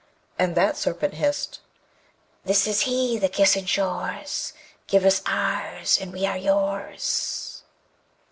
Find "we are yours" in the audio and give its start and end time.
6.11-7.61